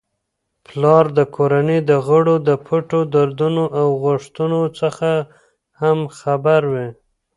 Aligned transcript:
پلار 0.65 1.05
د 1.17 1.19
کورنی 1.35 1.79
د 1.89 1.91
غړو 2.07 2.35
د 2.47 2.49
پټو 2.65 2.99
دردونو 3.15 3.63
او 3.79 3.87
غوښتنو 4.03 4.61
څخه 4.79 5.09
هم 5.81 5.99
خبر 6.19 6.61
وي. 6.73 6.89